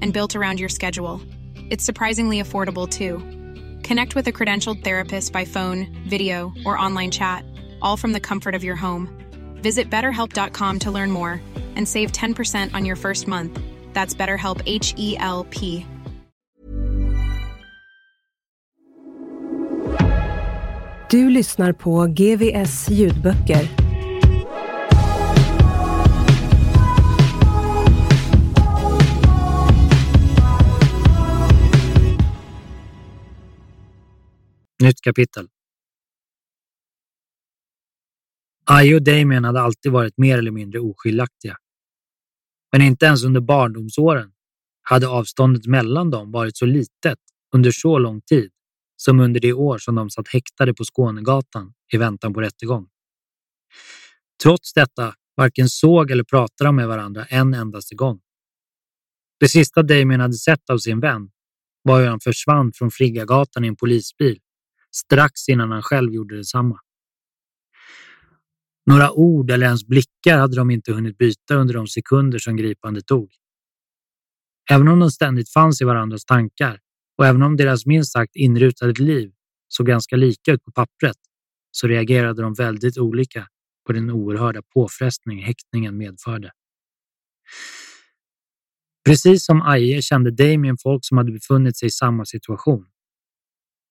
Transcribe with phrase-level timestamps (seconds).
[0.00, 1.20] and built around your schedule.
[1.70, 3.18] It's surprisingly affordable too.
[3.86, 7.44] Connect with a credentialed therapist by phone, video, or online chat,
[7.80, 9.08] all from the comfort of your home.
[9.62, 11.40] Visit betterhelp.com to learn more
[11.76, 13.60] and save 10% on your first month.
[13.92, 15.86] That's BetterHelp H E L P.
[21.10, 23.79] Du lyssnar på GVS ljudböcker.
[34.82, 35.48] Nytt kapitel.
[38.64, 41.56] Aje och Damien hade alltid varit mer eller mindre oskiljaktiga.
[42.72, 44.32] Men inte ens under barndomsåren
[44.82, 47.18] hade avståndet mellan dem varit så litet
[47.54, 48.50] under så lång tid
[48.96, 52.88] som under det år som de satt häktade på Skånegatan i väntan på rättegång.
[54.42, 58.20] Trots detta varken såg eller pratade de med varandra en endaste gång.
[59.40, 61.30] Det sista Damien hade sett av sin vän
[61.82, 64.40] var hur han försvann från Friggagatan i en polisbil
[64.94, 66.80] strax innan han själv gjorde detsamma.
[68.86, 73.06] Några ord eller ens blickar hade de inte hunnit byta under de sekunder som gripandet
[73.06, 73.32] tog.
[74.70, 76.80] Även om de ständigt fanns i varandras tankar
[77.18, 79.32] och även om deras minst sagt inrutade liv
[79.68, 81.16] såg ganska lika ut på pappret
[81.70, 83.46] så reagerade de väldigt olika
[83.86, 86.50] på den oerhörda påfrestning häktningen medförde.
[89.06, 92.86] Precis som Aje kände Damien folk som hade befunnit sig i samma situation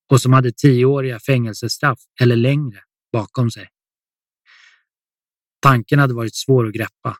[0.09, 3.69] och som hade tioåriga fängelsestraff eller längre bakom sig.
[5.61, 7.17] Tanken hade varit svår att greppa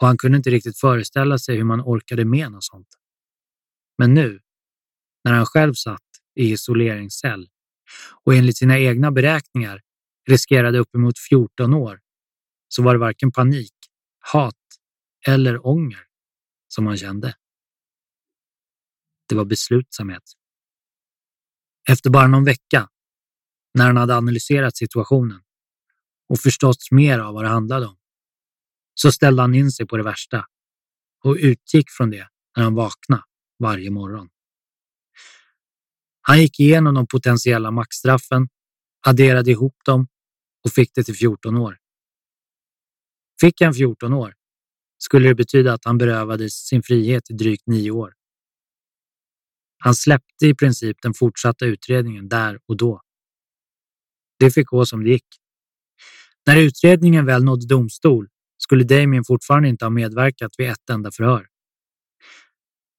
[0.00, 2.88] och han kunde inte riktigt föreställa sig hur man orkade med något sånt.
[3.98, 4.40] Men nu,
[5.24, 6.02] när han själv satt
[6.34, 7.48] i isoleringscell
[8.24, 9.82] och enligt sina egna beräkningar
[10.28, 12.00] riskerade uppemot 14 år,
[12.68, 13.74] så var det varken panik,
[14.18, 14.54] hat
[15.26, 16.04] eller ånger
[16.68, 17.34] som han kände.
[19.28, 20.22] Det var beslutsamhet.
[21.88, 22.88] Efter bara någon vecka,
[23.74, 25.40] när han hade analyserat situationen
[26.28, 27.96] och förstått mer av vad det handlade om,
[28.94, 30.46] så ställde han in sig på det värsta
[31.24, 33.22] och utgick från det när han vaknade
[33.58, 34.28] varje morgon.
[36.20, 38.48] Han gick igenom de potentiella maxstraffen,
[39.06, 40.08] adderade ihop dem
[40.64, 41.78] och fick det till 14 år.
[43.40, 44.34] Fick han 14 år
[44.98, 48.14] skulle det betyda att han berövades sin frihet i drygt nio år.
[49.78, 53.02] Han släppte i princip den fortsatta utredningen där och då.
[54.38, 55.26] Det fick gå som det gick.
[56.46, 58.28] När utredningen väl nådde domstol
[58.58, 61.46] skulle Damien fortfarande inte ha medverkat vid ett enda förhör.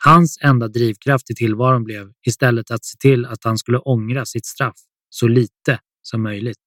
[0.03, 4.46] Hans enda drivkraft i tillvaron blev istället att se till att han skulle ångra sitt
[4.46, 4.79] straff
[5.09, 6.57] så lite som möjligt.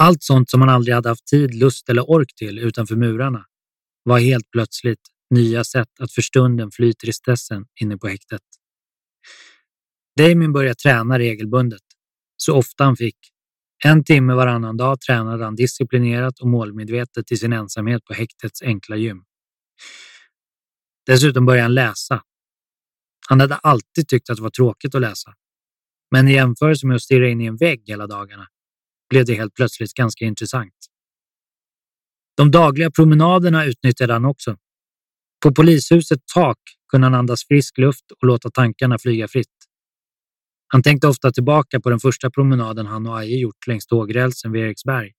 [0.00, 3.44] Allt sånt som han aldrig hade haft tid, lust eller ork till utanför murarna
[4.02, 5.00] var helt plötsligt
[5.30, 8.42] nya sätt att för stunden fly tristessen inne på häktet.
[10.16, 11.82] Damien började träna regelbundet,
[12.36, 13.16] så ofta han fick.
[13.84, 18.96] En timme varannan dag tränade han disciplinerat och målmedvetet i sin ensamhet på häktets enkla
[18.96, 19.24] gym.
[21.06, 22.22] Dessutom började han läsa.
[23.28, 25.34] Han hade alltid tyckt att det var tråkigt att läsa.
[26.10, 28.46] Men i jämförelse med att stirra in i en vägg hela dagarna
[29.10, 30.74] blev det helt plötsligt ganska intressant.
[32.36, 34.56] De dagliga promenaderna utnyttjade han också.
[35.42, 39.68] På polishusets tak kunde han andas frisk luft och låta tankarna flyga fritt.
[40.66, 44.62] Han tänkte ofta tillbaka på den första promenaden han och Aje gjort längs tågrälsen vid
[44.62, 45.12] Eriksberg.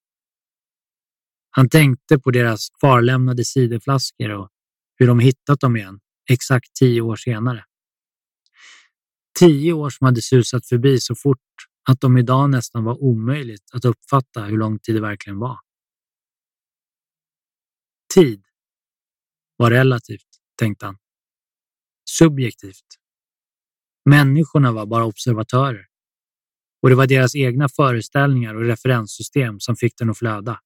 [1.52, 4.50] Han tänkte på deras kvarlämnade ciderflaskor och
[4.96, 6.00] hur de hittat dem igen,
[6.30, 7.66] exakt tio år senare.
[9.40, 11.40] Tio år som hade susat förbi så fort
[11.90, 15.60] att de idag nästan var omöjligt att uppfatta hur lång tid det verkligen var.
[18.14, 18.44] Tid
[19.58, 20.28] var relativt,
[20.60, 20.98] tänkte han.
[22.18, 22.86] Subjektivt.
[24.06, 25.86] Människorna var bara observatörer
[26.82, 30.60] och det var deras egna föreställningar och referenssystem som fick den att flöda.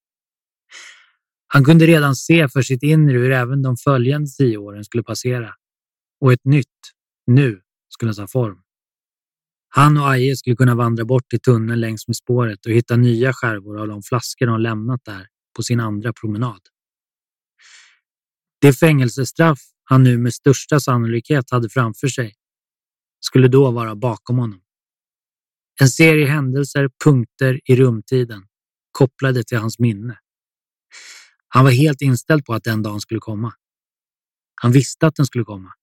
[1.48, 5.54] Han kunde redan se för sitt inre hur även de följande tio åren skulle passera
[6.22, 6.68] och ett nytt,
[7.28, 8.60] nu, skulle ta form.
[9.70, 13.34] Han och Aje skulle kunna vandra bort till tunneln längs med spåret och hitta nya
[13.34, 16.62] skärvor av de flaskor de lämnat där på sin andra promenad.
[18.62, 22.36] Det fängelsestraff han nu med största sannolikhet hade framför sig
[23.20, 24.62] skulle då vara bakom honom.
[25.82, 28.48] En serie händelser, punkter i rumtiden,
[28.92, 30.20] kopplade till hans minne.
[31.48, 33.54] Han var helt inställd på att den dagen skulle komma.
[34.56, 35.74] Han visste att den skulle komma.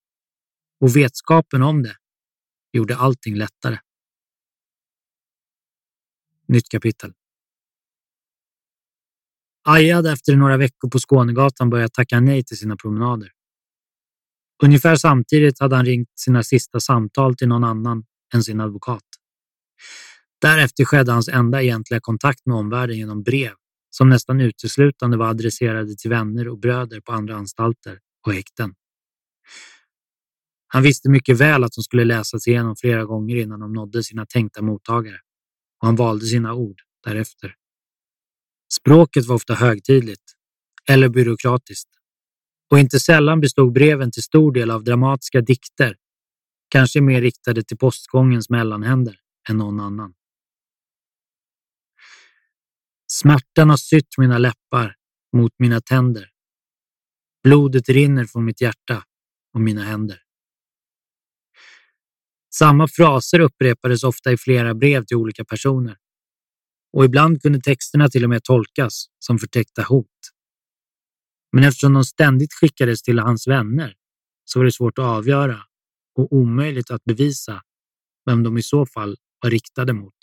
[0.80, 1.96] Och vetskapen om det
[2.72, 3.78] gjorde allting lättare.
[6.48, 7.12] Nytt kapitel.
[9.62, 13.32] Aja hade efter några veckor på Skånegatan börjat tacka nej till sina promenader.
[14.62, 18.04] Ungefär samtidigt hade han ringt sina sista samtal till någon annan
[18.34, 19.04] än sin advokat.
[20.40, 23.52] Därefter skedde hans enda egentliga kontakt med omvärlden genom brev
[23.90, 28.74] som nästan uteslutande var adresserade till vänner och bröder på andra anstalter och häkten.
[30.66, 34.26] Han visste mycket väl att de skulle läsas igenom flera gånger innan de nådde sina
[34.26, 35.18] tänkta mottagare
[35.80, 37.54] och han valde sina ord därefter.
[38.72, 40.22] Språket var ofta högtidligt
[40.88, 41.88] eller byråkratiskt
[42.70, 45.96] och inte sällan bestod breven till stor del av dramatiska dikter,
[46.68, 49.18] kanske mer riktade till postgångens mellanhänder
[49.48, 50.14] än någon annan.
[53.06, 54.94] Smärtan har sytt mina läppar
[55.36, 56.30] mot mina tänder.
[57.42, 59.04] Blodet rinner från mitt hjärta
[59.54, 60.22] och mina händer.
[62.54, 65.96] Samma fraser upprepades ofta i flera brev till olika personer
[66.92, 70.06] och ibland kunde texterna till och med tolkas som förtäckta hot.
[71.52, 73.94] Men eftersom de ständigt skickades till hans vänner
[74.44, 75.62] så var det svårt att avgöra
[76.14, 77.62] och omöjligt att bevisa
[78.26, 80.14] vem de i så fall var riktade mot.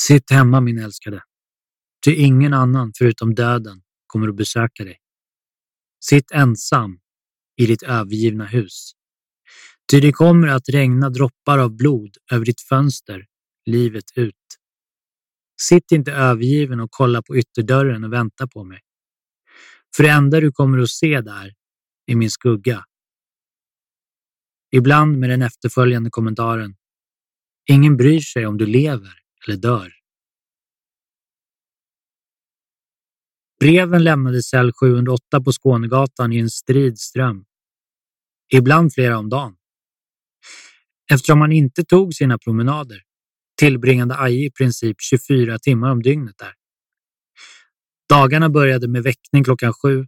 [0.00, 1.22] Sitt hemma min älskade,
[2.04, 4.98] ty ingen annan förutom döden kommer att besöka dig.
[6.04, 7.00] Sitt ensam
[7.56, 8.92] i ditt övergivna hus.
[9.90, 13.26] Ty det kommer att regna droppar av blod över ditt fönster
[13.66, 14.34] livet ut.
[15.62, 18.80] Sitt inte övergiven och kolla på ytterdörren och vänta på mig.
[19.96, 21.54] För det enda du kommer att se där
[22.06, 22.84] är min skugga.
[24.70, 26.76] Ibland med den efterföljande kommentaren.
[27.68, 29.12] Ingen bryr sig om du lever
[29.46, 29.92] eller dör.
[33.60, 37.44] Breven lämnade cell 708 på Skånegatan i en strid ström.
[38.52, 39.56] Ibland flera om dagen.
[41.12, 43.02] Eftersom han inte tog sina promenader
[43.60, 46.52] tillbringade Aje i princip 24 timmar om dygnet där.
[48.08, 50.06] Dagarna började med väckning klockan sju,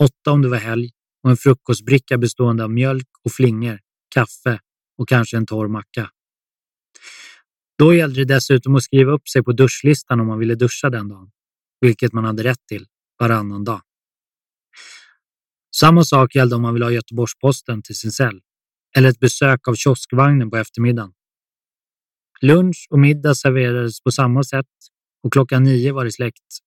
[0.00, 0.90] åtta om det var helg
[1.22, 3.80] och en frukostbricka bestående av mjölk och flingor,
[4.14, 4.60] kaffe
[4.98, 6.10] och kanske en torr macka.
[7.78, 11.08] Då gällde det dessutom att skriva upp sig på duschlistan om man ville duscha den
[11.08, 11.30] dagen,
[11.80, 12.86] vilket man hade rätt till
[13.18, 13.80] varannan dag.
[15.76, 18.40] Samma sak gällde om man ville ha Göteborgs-Posten till sin cell
[18.96, 21.12] eller ett besök av kioskvagnen på eftermiddagen.
[22.44, 24.66] Lunch och middag serverades på samma sätt
[25.22, 26.58] och klockan nio var det släckt.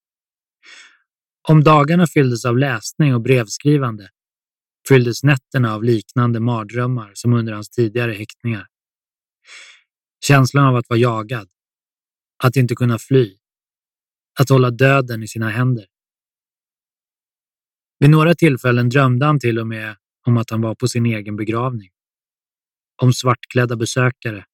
[1.50, 4.10] Om dagarna fylldes av läsning och brevskrivande
[4.88, 8.68] fylldes nätterna av liknande mardrömmar som under hans tidigare häktningar.
[10.26, 11.50] Känslan av att vara jagad,
[12.44, 13.38] att inte kunna fly,
[14.40, 15.86] att hålla döden i sina händer.
[18.00, 19.96] Vid några tillfällen drömde han till och med
[20.26, 21.90] om att han var på sin egen begravning.
[23.02, 24.46] Om svartklädda besökare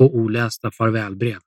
[0.00, 1.40] och olästa farvälbrev.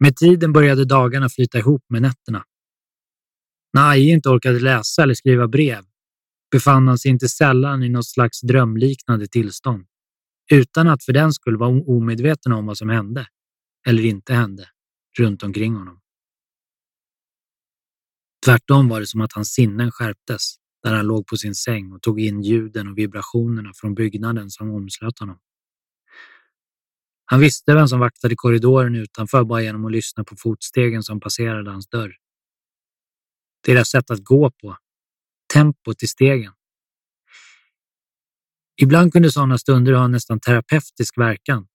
[0.00, 2.44] Med tiden började dagarna flyta ihop med nätterna.
[3.72, 5.84] När Aje inte orkade läsa eller skriva brev
[6.50, 9.86] befann han sig inte sällan i något slags drömliknande tillstånd
[10.52, 13.26] utan att för den skull vara omedveten om vad som hände
[13.88, 14.68] eller inte hände
[15.18, 16.00] runt omkring honom.
[18.44, 22.02] Tvärtom var det som att hans sinnen skärptes där han låg på sin säng och
[22.02, 25.38] tog in ljuden och vibrationerna från byggnaden som omslöt honom.
[27.24, 31.70] Han visste vem som vaktade korridoren utanför bara genom att lyssna på fotstegen som passerade
[31.70, 32.16] hans dörr.
[33.66, 34.76] Deras sätt att gå på,
[35.52, 36.52] tempot i stegen.
[38.82, 41.66] Ibland kunde sådana stunder ha en nästan terapeutisk verkan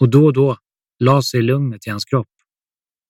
[0.00, 0.58] och då och då
[0.98, 2.28] la sig lugnet i hans kropp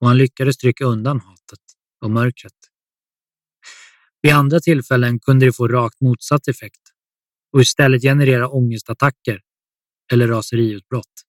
[0.01, 1.61] och han lyckades trycka undan hatet
[2.01, 2.53] och mörkret.
[4.23, 6.81] Vid andra tillfällen kunde det få rakt motsatt effekt
[7.53, 9.41] och istället generera ångestattacker
[10.13, 11.26] eller raseriutbrott.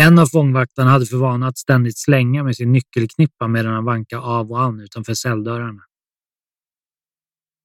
[0.00, 4.22] En av fångvaktarna hade för vana att ständigt slänga med sin nyckelknippa medan han vankade
[4.22, 5.82] av och an utanför celldörrarna.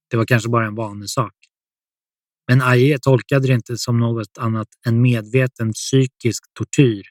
[0.10, 1.34] Det var kanske bara en vanesak.
[2.48, 7.04] Men Aje tolkade det inte som något annat än medveten psykisk tortyr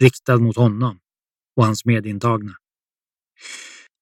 [0.00, 1.00] riktad mot honom
[1.56, 2.52] och hans medintagna.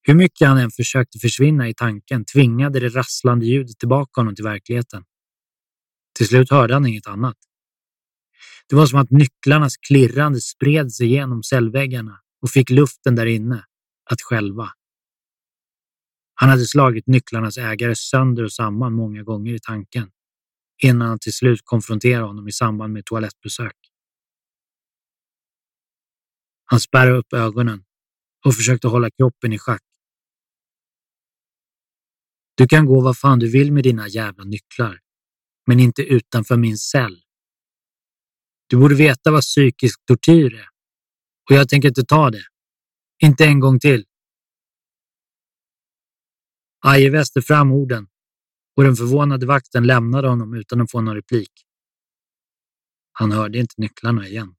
[0.02, 4.44] Hur mycket han än försökte försvinna i tanken tvingade det rasslande ljudet tillbaka honom till
[4.44, 5.04] verkligheten.
[6.16, 7.36] Till slut hörde han inget annat.
[8.70, 13.64] Det var som att nycklarnas klirrande spred sig genom cellväggarna och fick luften där inne
[14.10, 14.72] att själva.
[16.34, 20.10] Han hade slagit nycklarnas ägare sönder och samman många gånger i tanken
[20.82, 23.76] innan han till slut konfronterade honom i samband med toalettbesök.
[26.64, 27.84] Han spärrade upp ögonen
[28.44, 29.82] och försökte hålla kroppen i schack.
[32.54, 35.00] Du kan gå vad fan du vill med dina jävla nycklar,
[35.66, 37.22] men inte utanför min cell.
[38.70, 40.68] Du borde veta vad psykisk tortyr är
[41.50, 42.44] och jag tänker inte ta det.
[43.22, 44.04] Inte en gång till.
[46.84, 48.08] Aje väste fram orden
[48.76, 51.50] och den förvånade vakten lämnade honom utan att få någon replik.
[53.12, 54.54] Han hörde inte nycklarna igen.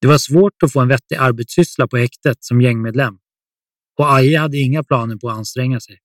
[0.00, 3.18] Det var svårt att få en vettig arbetssyssla på häktet som gängmedlem
[3.98, 5.98] och Aje hade inga planer på att anstränga sig.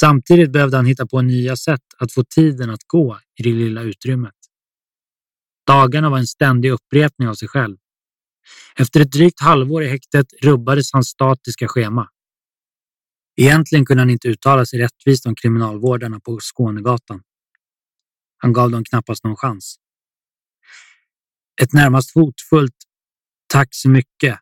[0.00, 3.82] Samtidigt behövde han hitta på nya sätt att få tiden att gå i det lilla
[3.82, 4.34] utrymmet.
[5.66, 7.76] Dagarna var en ständig upprepning av sig själv.
[8.76, 12.08] Efter ett drygt halvår i häktet rubbades hans statiska schema.
[13.36, 17.22] Egentligen kunde han inte uttala sig rättvist om kriminalvårdarna på Skånegatan.
[18.36, 19.76] Han gav dem knappast någon chans.
[21.62, 22.76] Ett närmast hotfullt
[23.46, 24.38] tack så mycket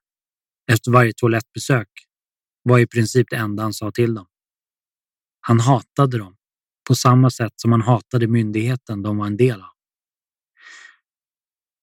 [0.70, 1.88] efter varje toalettbesök
[2.62, 4.26] var i princip det enda han sa till dem.
[5.40, 6.36] Han hatade dem
[6.88, 9.72] på samma sätt som han hatade myndigheten de var en del av.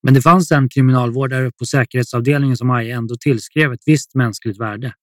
[0.04, 4.94] Men det fanns en kriminalvårdare på säkerhetsavdelningen som Aje ändå tillskrev ett visst mänskligt värde.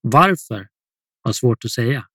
[0.00, 0.68] Varför
[1.22, 2.06] var svårt att säga.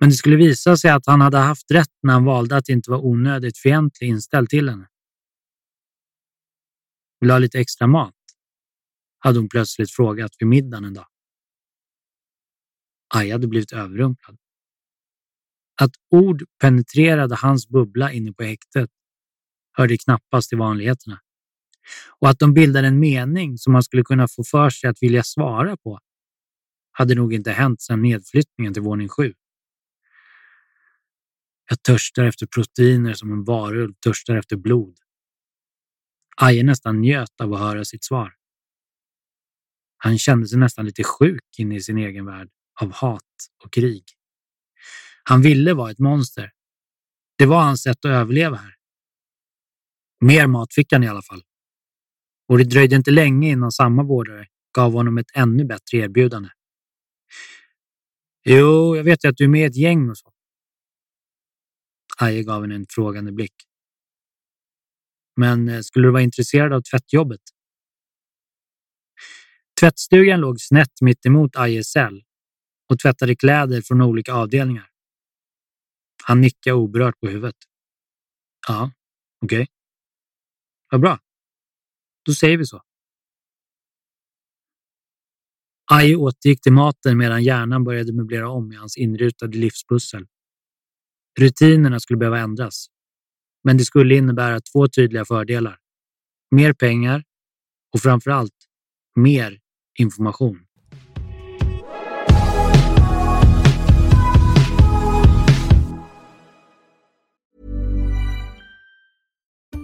[0.00, 2.90] Men det skulle visa sig att han hade haft rätt när han valde att inte
[2.90, 4.88] vara onödigt fientlig inställd till henne.
[7.20, 8.12] Vill du ha lite extra mat?
[9.18, 11.06] hade hon plötsligt frågat vid middagen en dag.
[13.14, 14.38] Aja hade blivit överrumplad.
[15.80, 18.90] Att ord penetrerade hans bubbla inne på häktet
[19.72, 21.20] hörde knappast till vanligheterna.
[22.20, 25.22] Och att de bildade en mening som man skulle kunna få för sig att vilja
[25.22, 26.00] svara på
[26.92, 29.34] hade nog inte hänt sedan nedflyttningen till våning sju.
[31.68, 34.98] Jag törstar efter proteiner som en varulv törstar efter blod.
[36.36, 38.34] Aje nästan njöt av att höra sitt svar.
[39.96, 43.22] Han kände sig nästan lite sjuk inne i sin egen värld av hat
[43.64, 44.04] och krig.
[45.24, 46.52] Han ville vara ett monster.
[47.38, 48.74] Det var hans sätt att överleva här.
[50.20, 51.42] Mer mat fick han i alla fall.
[52.48, 56.48] Och det dröjde inte länge innan samma vårdare gav honom ett ännu bättre erbjudande.
[58.44, 60.32] Jo, jag vet ju att du är med i ett gäng och så.
[62.18, 63.54] Aje gav henne en frågande blick.
[65.36, 67.40] Men eh, skulle du vara intresserad av tvättjobbet?
[69.80, 72.25] Tvättstugan låg snett mitt emot Ajes cell
[72.88, 74.90] och tvättade kläder från olika avdelningar.
[76.24, 77.56] Han nickade oberört på huvudet.
[78.68, 78.92] Ja,
[79.44, 79.56] okej.
[79.62, 79.66] Okay.
[80.90, 81.18] Vad bra.
[82.24, 82.82] Då säger vi så.
[85.90, 90.26] Aje återgick till maten medan hjärnan började möblera om i hans inrutade livspussel.
[91.38, 92.86] Rutinerna skulle behöva ändras,
[93.64, 95.78] men det skulle innebära två tydliga fördelar.
[96.50, 97.24] Mer pengar
[97.94, 98.66] och framför allt
[99.16, 99.60] mer
[99.98, 100.65] information.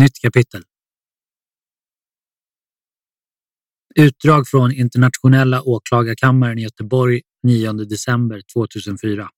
[0.00, 0.62] Nytt kapitel.
[3.94, 9.30] Utdrag från Internationella åklagarkammaren i Göteborg 9 december 2004.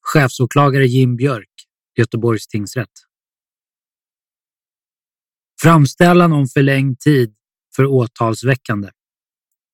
[0.00, 1.50] Chefsåklagare Jim Björk,
[1.96, 2.92] Göteborgs tingsrätt.
[5.62, 7.34] Framställan om förlängd tid
[7.76, 8.90] för åtalsväckande.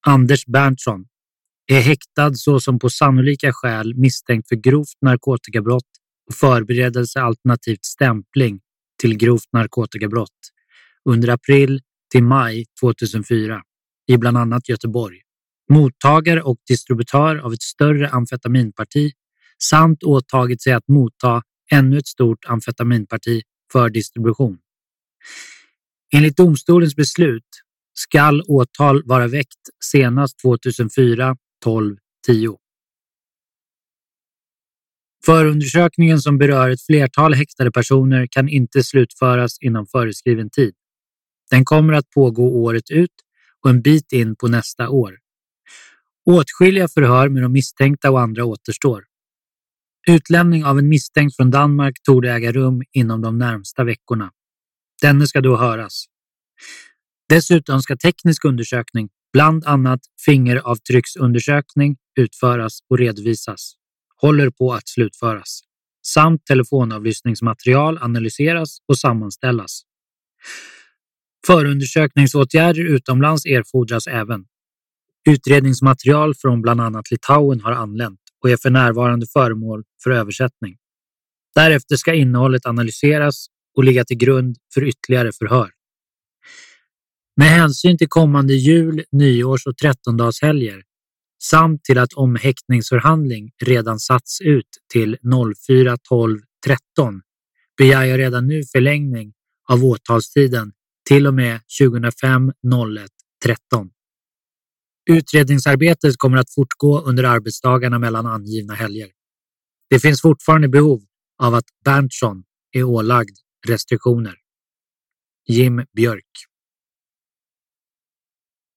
[0.06, 1.06] Anders Berntsson,
[1.66, 5.90] är häktad såsom på sannolika skäl misstänkt för grovt narkotikabrott
[6.28, 8.61] och förberedelse alternativt stämpling
[9.05, 10.31] till grovt narkotikabrott
[11.09, 11.81] under april
[12.13, 13.63] till maj 2004
[14.07, 15.21] i bland annat Göteborg.
[15.73, 19.13] Mottagare och distributör av ett större amfetaminparti
[19.63, 21.43] samt åtagit sig att motta
[21.73, 23.43] ännu ett stort amfetaminparti
[23.73, 24.59] för distribution.
[26.15, 27.49] Enligt domstolens beslut
[27.95, 31.97] skall åtal vara väckt senast 2004 12
[32.27, 32.57] 10.
[35.26, 40.75] Förundersökningen som berör ett flertal häktade personer kan inte slutföras inom föreskriven tid.
[41.50, 43.11] Den kommer att pågå året ut
[43.64, 45.19] och en bit in på nästa år.
[46.26, 49.04] Åtskilliga förhör med de misstänkta och andra återstår.
[50.09, 54.31] Utlämning av en misstänkt från Danmark torde äga rum inom de närmsta veckorna.
[55.02, 56.04] Denne ska då höras.
[57.28, 63.75] Dessutom ska teknisk undersökning, bland annat fingeravtrycksundersökning, utföras och redovisas.
[64.25, 65.61] Håller på att slutföras.
[66.07, 69.83] Samt telefonavlyssningsmaterial analyseras och sammanställas.
[71.47, 74.45] Förundersökningsåtgärder utomlands erfordras även.
[75.28, 80.76] Utredningsmaterial från bland annat Litauen har anlänt och är för närvarande föremål för översättning.
[81.54, 85.71] Därefter ska innehållet analyseras och ligga till grund för ytterligare förhör.
[87.37, 90.83] Med hänsyn till kommande jul-, nyårs och trettondagshelger
[91.51, 97.21] samt till att omhäktningsförhandling redan satts ut till 04.12.13
[97.77, 99.33] begär jag redan nu förlängning
[99.69, 100.73] av åtalstiden
[101.09, 103.11] till och med 2005 01
[103.45, 103.91] 13.
[105.11, 109.09] Utredningsarbetet kommer att fortgå under arbetsdagarna mellan angivna helger.
[109.91, 111.03] Det finns fortfarande behov
[111.43, 113.37] av att Berntsson är ålagd
[113.67, 114.35] restriktioner.
[115.49, 116.54] Jim Björk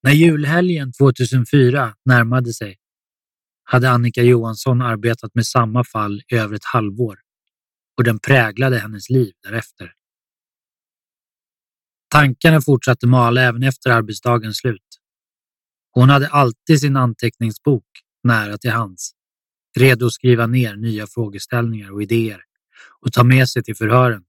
[0.08, 2.78] när julhelgen 2004 närmade sig
[3.64, 7.20] hade Annika Johansson arbetat med samma fall i över ett halvår
[7.98, 9.94] och den präglade hennes liv därefter.
[12.10, 15.00] Tankarna fortsatte mala även efter arbetsdagens slut.
[15.91, 17.88] Hon hade alltid sin anteckningsbok
[18.24, 19.12] nära till hands,
[19.78, 22.41] redo att skriva ner nya frågeställningar och idéer
[23.00, 24.24] och ta med sig till förhören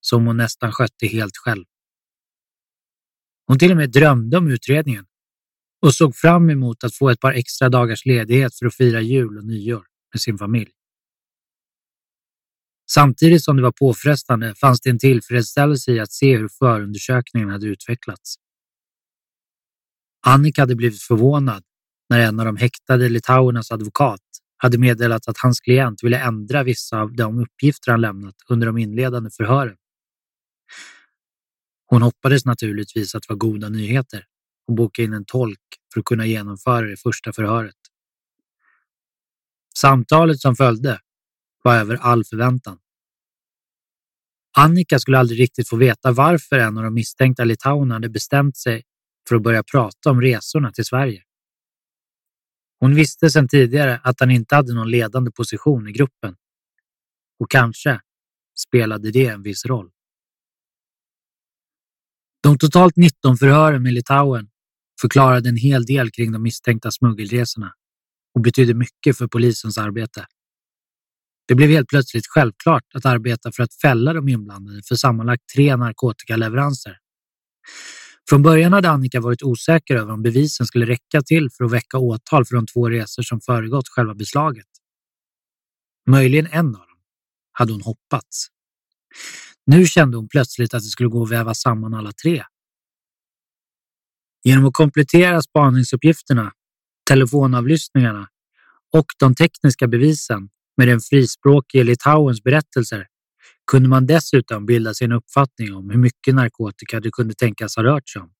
[0.00, 1.64] som hon nästan skötte helt själv.
[3.46, 5.06] Hon till och med drömde om utredningen
[5.84, 9.38] och såg fram emot att få ett par extra dagars ledighet för att fira jul
[9.38, 10.70] och nyår med sin familj.
[12.90, 17.66] Samtidigt som det var påfrestande fanns det en tillfredsställelse i att se hur förundersökningen hade
[17.66, 18.34] utvecklats.
[20.26, 21.64] Annika hade blivit förvånad
[22.10, 24.20] när en av de häktade litauernas advokat
[24.56, 28.78] hade meddelat att hans klient ville ändra vissa av de uppgifter han lämnat under de
[28.78, 29.76] inledande förhören.
[31.86, 34.24] Hon hoppades naturligtvis att det var goda nyheter
[34.68, 35.60] och boka in en tolk
[35.92, 37.76] för att kunna genomföra det första förhöret.
[39.76, 41.00] Samtalet som följde
[41.62, 42.78] var över all förväntan.
[44.56, 48.82] Annika skulle aldrig riktigt få veta varför en av de misstänkta litauerna hade bestämt sig
[49.28, 51.22] för att börja prata om resorna till Sverige.
[52.80, 56.36] Hon visste sedan tidigare att han inte hade någon ledande position i gruppen.
[57.38, 58.00] Och kanske
[58.66, 59.90] spelade det en viss roll.
[62.42, 64.50] De totalt 19 förhören med Litauen
[65.04, 67.72] förklarade en hel del kring de misstänkta smuggelresorna
[68.34, 70.26] och betydde mycket för polisens arbete.
[71.48, 75.76] Det blev helt plötsligt självklart att arbeta för att fälla de inblandade för sammanlagt tre
[75.76, 76.98] narkotikaleveranser.
[78.28, 81.98] Från början hade Annika varit osäker över om bevisen skulle räcka till för att väcka
[81.98, 84.66] åtal för de två resor som föregått själva beslaget.
[86.10, 86.98] Möjligen en av dem
[87.52, 88.46] hade hon hoppats.
[89.66, 92.44] Nu kände hon plötsligt att det skulle gå att väva samman alla tre.
[94.44, 96.52] Genom att komplettera spaningsuppgifterna,
[97.08, 98.28] telefonavlyssningarna
[98.92, 103.06] och de tekniska bevisen med den frispråkige Litauens berättelser
[103.66, 107.82] kunde man dessutom bilda sig en uppfattning om hur mycket narkotika det kunde tänkas ha
[107.84, 108.34] rört sig om.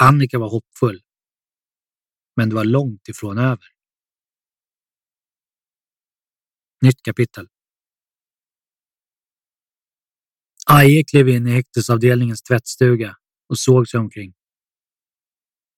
[0.00, 1.02] Annika var hoppfull.
[2.36, 3.66] Men det var långt ifrån över.
[6.82, 7.48] Nytt kapitel.
[10.66, 13.16] Aje klev in i häktesavdelningens tvättstuga
[13.48, 14.35] och såg sig omkring.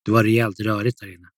[0.05, 1.29] Det var rejält rörigt där inne.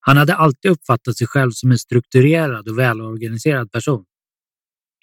[0.00, 4.04] Han hade alltid uppfattat sig själv som en strukturerad och välorganiserad person.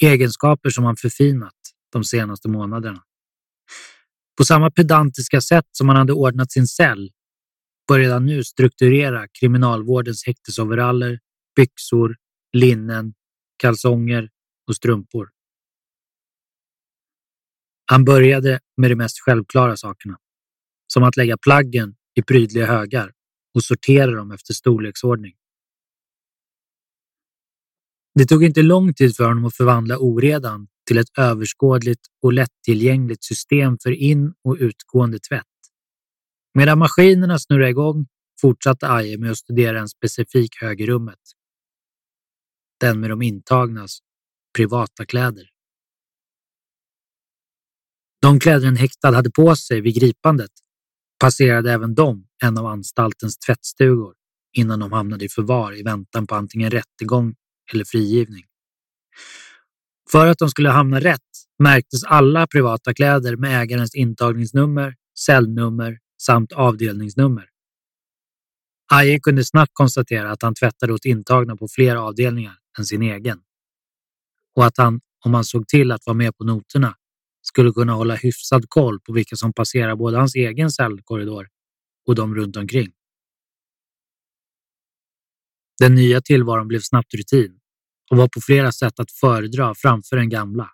[0.03, 1.55] Egenskaper som han förfinat
[1.91, 3.03] de senaste månaderna.
[4.37, 7.11] På samma pedantiska sätt som han hade ordnat sin cell
[7.87, 11.19] började han nu strukturera kriminalvårdens häktesoveraller,
[11.55, 12.15] byxor,
[12.53, 13.13] linnen,
[13.57, 14.29] kalsonger
[14.67, 15.29] och strumpor.
[17.85, 20.17] Han började med de mest självklara sakerna,
[20.87, 23.11] som att lägga plaggen i prydliga högar
[23.53, 25.33] och sortera dem efter storleksordning.
[28.15, 33.23] Det tog inte lång tid för honom att förvandla oredan till ett överskådligt och lättillgängligt
[33.23, 35.45] system för in och utgående tvätt.
[36.53, 38.07] Medan maskinerna snurrade igång
[38.41, 41.19] fortsatte Aje med att studera en specifik hög i rummet.
[42.79, 43.99] Den med de intagnas
[44.55, 45.49] privata kläder.
[48.21, 50.51] De kläder en häktad hade på sig vid gripandet
[51.19, 54.13] passerade även de en av anstaltens tvättstugor
[54.57, 57.35] innan de hamnade i förvar i väntan på antingen rättegång
[57.73, 58.43] eller frigivning.
[60.11, 61.21] För att de skulle hamna rätt
[61.59, 67.49] märktes alla privata kläder med ägarens intagningsnummer, cellnummer samt avdelningsnummer.
[68.93, 73.39] Aje kunde snabbt konstatera att han tvättade åt intagna på fler avdelningar än sin egen.
[74.55, 76.95] Och att han, om han såg till att vara med på noterna,
[77.47, 81.47] skulle kunna hålla hyfsad koll på vilka som passerar både hans egen cellkorridor
[82.07, 82.91] och de runt omkring.
[85.79, 87.59] Den nya tillvaron blev snabbt rutin
[88.11, 90.69] och var på flera sätt att föredra framför den gamla.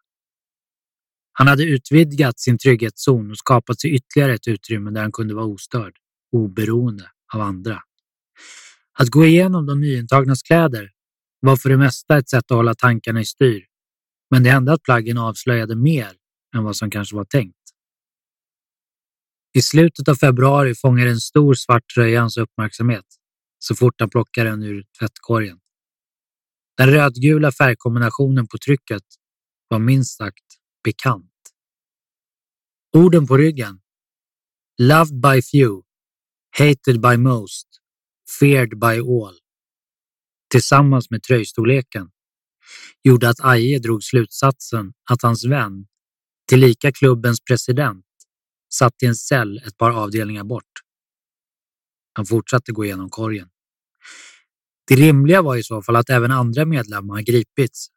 [1.33, 5.45] Han hade utvidgat sin trygghetszon och skapat sig ytterligare ett utrymme där han kunde vara
[5.45, 5.93] ostörd,
[6.31, 7.81] oberoende av andra.
[8.99, 10.91] Att gå igenom de nyintagnas kläder
[11.39, 13.65] var för det mesta ett sätt att hålla tankarna i styr,
[14.31, 16.11] men det hände att plaggen avslöjade mer
[16.55, 17.57] än vad som kanske var tänkt.
[19.53, 23.05] I slutet av februari fångar en stor svart tröja hans uppmärksamhet
[23.59, 25.59] så fort han plockar den ur tvättkorgen.
[26.77, 29.03] Den rödgula färgkombinationen på trycket
[29.67, 30.45] var minst sagt
[30.83, 31.31] bekant.
[32.97, 33.81] Orden på ryggen.
[34.81, 35.81] Loved by few,
[36.57, 37.67] hated by most,
[38.39, 39.37] feared by all.
[40.51, 42.09] Tillsammans med tröjstorleken
[43.03, 45.85] gjorde att Aje drog slutsatsen att hans vän,
[46.51, 48.05] tillika klubbens president,
[48.73, 50.71] satt i en cell ett par avdelningar bort.
[52.13, 53.49] Han fortsatte gå igenom korgen.
[54.87, 57.87] Det rimliga var i så fall att även andra medlemmar gripits.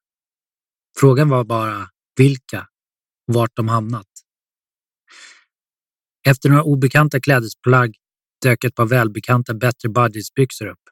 [0.99, 2.69] Frågan var bara vilka
[3.29, 4.09] och vart de hamnat.
[6.27, 7.97] Efter några obekanta klädesplagg
[8.43, 10.83] dök ett par välbekanta Better Buddies-byxor upp.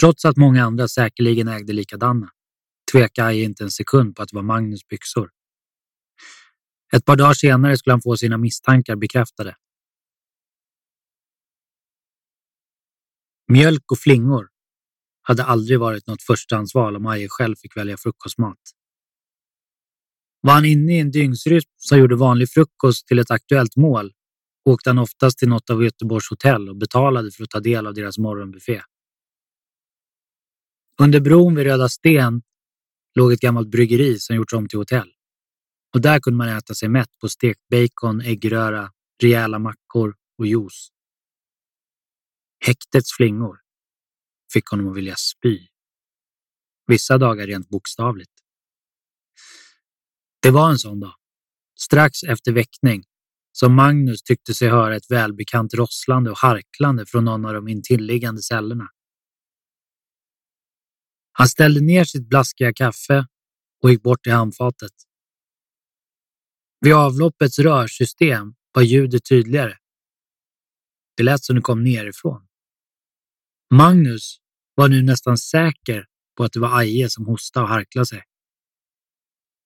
[0.00, 2.30] Trots att många andra säkerligen ägde likadana
[2.92, 5.35] tvekade jag inte en sekund på att det var Magnus byxor.
[6.96, 9.56] Ett par dagar senare skulle han få sina misstankar bekräftade.
[13.48, 14.48] Mjölk och flingor
[15.22, 18.58] hade aldrig varit något förstahandsval om Aje själv fick välja frukostmat.
[20.40, 24.12] Var han inne i en dygnsrytm som gjorde vanlig frukost till ett aktuellt mål
[24.64, 27.94] åkte han oftast till något av Göteborgs hotell och betalade för att ta del av
[27.94, 28.82] deras morgonbuffé.
[31.00, 32.42] Under bron vid Röda Sten
[33.14, 35.15] låg ett gammalt bryggeri som gjorts om till hotell.
[35.94, 40.88] Och där kunde man äta sig mätt på stekt bacon, äggröra, rejäla mackor och juice.
[42.64, 43.60] Häktets flingor
[44.52, 45.66] fick honom att vilja spy.
[46.86, 48.32] Vissa dagar rent bokstavligt.
[50.42, 51.14] Det var en sån dag,
[51.78, 53.04] strax efter väckning,
[53.52, 58.42] som Magnus tyckte sig höra ett välbekant rosslande och harklande från någon av de intilliggande
[58.42, 58.88] cellerna.
[61.32, 63.26] Han ställde ner sitt blaskiga kaffe
[63.82, 64.92] och gick bort till handfatet.
[66.86, 69.78] Vid avloppets rörsystem var ljudet tydligare.
[71.16, 72.46] Det lät som det kom nerifrån.
[73.74, 74.40] Magnus
[74.74, 78.22] var nu nästan säker på att det var Aje som hostade och harklade sig.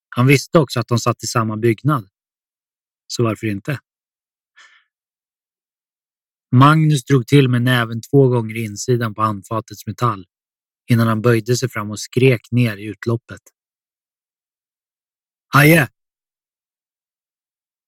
[0.09, 2.09] Han visste också att de satt i samma byggnad.
[3.07, 3.81] Så varför inte?
[6.57, 10.27] Magnus drog till med näven två gånger i insidan på handfatets metall
[10.91, 13.43] innan han böjde sig fram och skrek ner i utloppet.
[15.55, 15.89] Aje!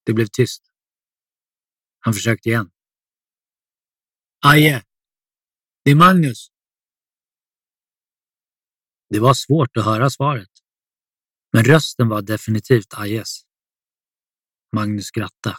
[0.05, 0.63] Det blev tyst.
[2.01, 2.71] Han försökte igen.
[4.45, 4.85] Aje!
[5.85, 6.49] Det är Magnus!
[9.09, 10.49] Det var svårt att höra svaret,
[11.53, 13.43] men rösten var definitivt Ajes.
[14.77, 15.57] Magnus skrattade.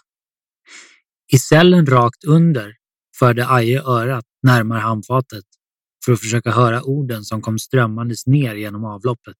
[1.33, 2.75] I cellen rakt under
[3.19, 5.45] förde Aje örat närmare handfatet
[6.05, 9.37] för att försöka höra orden som kom strömmandes ner genom avloppet.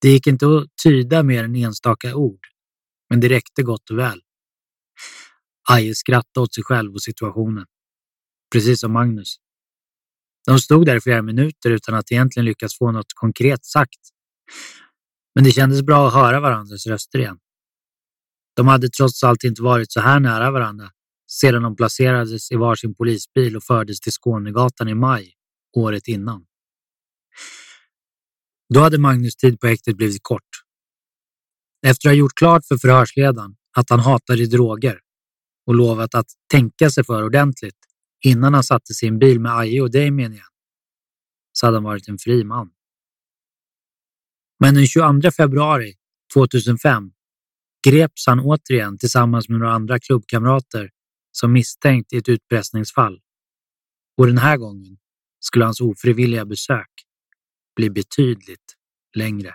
[0.00, 2.40] Det gick inte att tyda mer än enstaka ord,
[3.12, 4.20] men det räckte gott och väl.
[5.68, 7.66] Aje skrattade åt sig själv och situationen,
[8.52, 9.36] precis som Magnus.
[10.46, 14.00] De stod där i flera minuter utan att egentligen lyckas få något konkret sagt.
[15.34, 17.38] Men det kändes bra att höra varandras röster igen.
[18.56, 20.90] De hade trots allt inte varit så här nära varandra
[21.30, 25.34] sedan de placerades i varsin polisbil och fördes till Skånegatan i maj
[25.76, 26.44] året innan.
[28.74, 30.48] Då hade Magnus tid på häktet blivit kort.
[31.86, 35.00] Efter att ha gjort klart för förhörsledaren att han hatade droger
[35.66, 37.78] och lovat att tänka sig för ordentligt
[38.24, 40.44] innan han satte sin bil med Aje och Damien igen,
[41.52, 42.70] så hade han varit en fri man.
[44.60, 45.94] Men den 22 februari
[46.34, 47.12] 2005
[47.86, 50.90] greps han återigen tillsammans med några andra klubbkamrater
[51.32, 53.20] som misstänkt i ett utpressningsfall.
[54.16, 54.98] Och den här gången
[55.40, 56.90] skulle hans ofrivilliga besök
[57.76, 58.76] bli betydligt
[59.16, 59.54] längre.